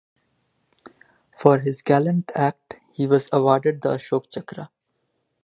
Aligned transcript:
For 1.31 1.59
his 1.59 1.83
gallant 1.83 2.31
act 2.33 2.79
he 2.91 3.05
was 3.05 3.29
awarded 3.31 3.81
Ashoka 3.81 4.31
Chakra. 4.31 4.71